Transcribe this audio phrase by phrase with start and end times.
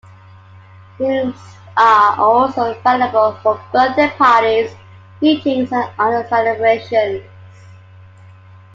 [0.97, 1.35] The rooms
[1.77, 4.73] are also available for birthday parties,
[5.21, 7.23] meetings, and other celebrations.